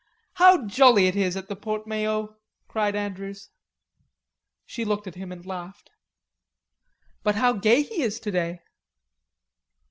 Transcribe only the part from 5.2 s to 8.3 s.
and laughed. "But how gay he is